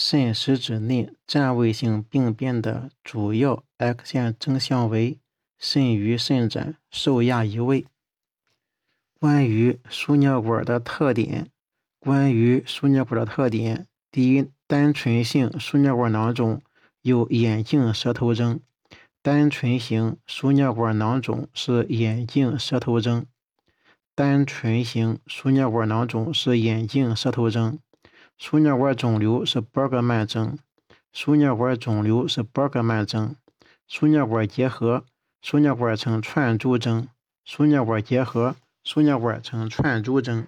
[0.00, 5.18] 肾实质内占位性病变的主要 X 线征象为
[5.58, 7.84] 肾盂肾展、受压移位。
[9.18, 11.50] 关于输尿管的特点，
[11.98, 16.62] 关于输尿管的特点，第一，单纯性输尿管囊肿
[17.02, 18.60] 有眼镜舌头征。
[19.20, 23.26] 单纯型输尿管囊肿是眼镜舌头征。
[24.14, 27.80] 单纯型输尿管囊肿是眼镜舌头征。
[28.38, 30.58] 输尿管肿瘤是伯格曼征。
[31.12, 33.36] 输尿管肿瘤是伯格曼征。
[33.86, 35.04] 输尿管结核，
[35.42, 37.08] 输尿管呈串珠征。
[37.44, 38.56] 输尿管结核。
[38.84, 40.46] 输尿管呈串珠征，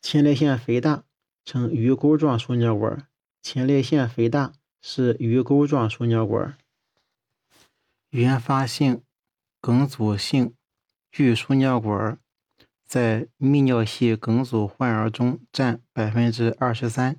[0.00, 1.04] 前列腺肥大
[1.44, 3.06] 呈鱼钩状输尿管。
[3.42, 6.56] 前列腺肥大是鱼钩状输尿管。
[8.08, 9.02] 原发性
[9.60, 10.54] 梗阻性
[11.12, 12.18] 巨输尿管
[12.94, 17.16] 在泌尿系梗阻患儿中占百分之二十三，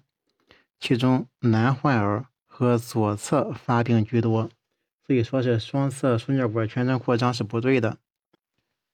[0.79, 4.49] 其中男患儿和左侧发病居多，
[5.05, 7.97] 所以说是双侧输尿管全程扩张是不对的。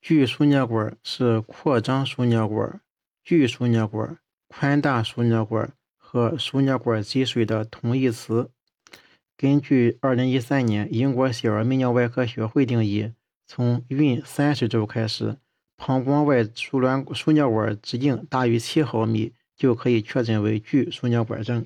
[0.01, 2.81] 巨输尿管是扩张输尿管、
[3.23, 8.49] 巨输尿管、宽大输尿管和输尿管积水的同义词。
[9.37, 13.13] 根据2013年英国小儿泌尿外科学会定义，
[13.45, 15.37] 从孕三十周开始，
[15.83, 21.65] 膀胱外输卵输尿管直径大于七毫米就可以确诊为巨输尿管症。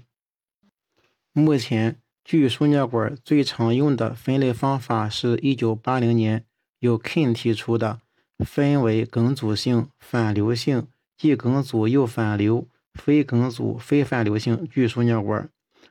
[1.34, 6.46] 目前，巨输尿管最常用的分类方法是一九八零年
[6.80, 8.00] 由 Kin 提出的。
[8.40, 15.50] 分为梗阻性、反流性、既梗阻又反流、非梗阻非反流性巨输尿管。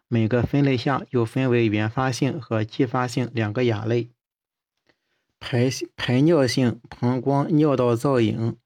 [0.08, 4.08] 每个分类下又分为原发性和继发性两个亚类。
[5.46, 8.56] 排排尿性膀胱尿道造影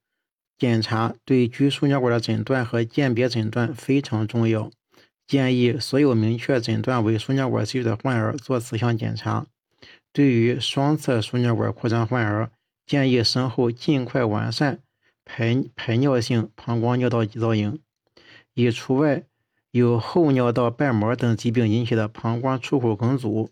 [0.57, 4.71] 检查对局输尿管的诊断和鉴别诊断非常重要，
[5.27, 9.47] 建议所有明确诊断为输尿管积水的患儿做此项检查。
[10.13, 12.53] 对于双侧输尿管扩张患儿，
[12.87, 14.79] 建议生后尽快完善
[15.25, 17.81] 排排尿性膀胱尿道造影，
[18.55, 19.25] 以除外
[19.73, 23.51] 有后尿道瓣膜等疾病引起的膀胱出口梗阻。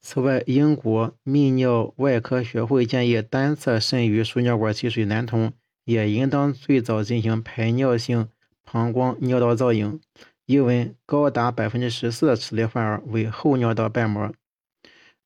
[0.00, 5.52] 此外，英国泌尿外科学会建议单侧肾盂输尿管积水男童
[5.84, 8.28] 也应当最早进行排尿性
[8.64, 10.00] 膀胱尿道造影，
[10.46, 14.32] 因为高达百分之十四的此类患儿为后尿道瓣膜。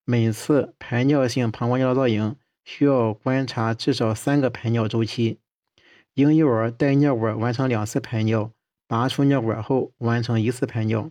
[0.04, 2.36] 每次排尿性膀胱尿道造影。
[2.66, 5.38] 需要观察至少三个排尿周期。
[6.14, 8.52] 婴幼儿带尿管完成两次排尿，
[8.88, 11.10] 拔出尿管后完成一次排尿。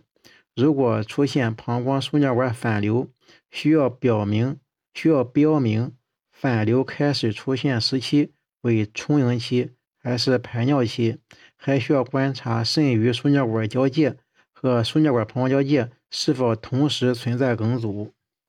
[0.56, 3.10] 如果出现膀胱输尿管反流，
[3.50, 4.58] 需要表明
[4.94, 5.92] 需要标明
[6.30, 11.18] 反流开始出现时期为充盈期还是排尿期，
[11.56, 14.16] 还需要观察肾盂输尿管交界
[14.52, 18.12] 和输尿管膀胱交界是否同时存在梗阻。